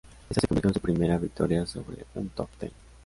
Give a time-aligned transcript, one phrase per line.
[0.31, 2.71] Esta se convirtió en su primera victoria sobre un top ten.